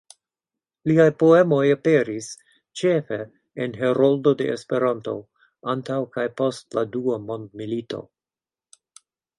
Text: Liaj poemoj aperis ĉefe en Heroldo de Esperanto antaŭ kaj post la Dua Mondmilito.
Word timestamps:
Liaj 0.91 1.05
poemoj 1.23 1.59
aperis 1.73 2.29
ĉefe 2.81 3.21
en 3.67 3.77
Heroldo 3.83 4.35
de 4.41 4.49
Esperanto 4.55 5.17
antaŭ 5.77 6.01
kaj 6.17 6.27
post 6.43 6.81
la 6.81 6.87
Dua 6.97 7.21
Mondmilito. 7.29 8.07